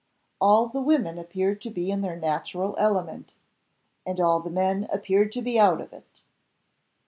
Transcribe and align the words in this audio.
All 0.39 0.65
the 0.67 0.81
women 0.81 1.19
appeared 1.19 1.61
to 1.61 1.69
be 1.69 1.91
in 1.91 2.01
their 2.01 2.15
natural 2.15 2.73
element; 2.79 3.35
and 4.03 4.19
all 4.19 4.39
the 4.39 4.49
men 4.49 4.87
appeared 4.91 5.31
to 5.33 5.43
be 5.43 5.59
out 5.59 5.79
of 5.79 5.93
it. 5.93 6.23